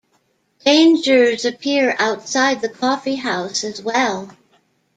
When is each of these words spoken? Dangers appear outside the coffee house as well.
Dangers 0.65 1.45
appear 1.45 1.95
outside 1.99 2.61
the 2.61 2.69
coffee 2.69 3.17
house 3.17 3.63
as 3.63 3.83
well. 3.83 4.35